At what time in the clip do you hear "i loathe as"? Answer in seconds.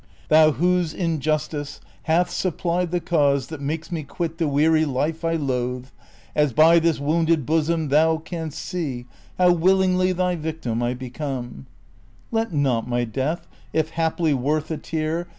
5.23-6.53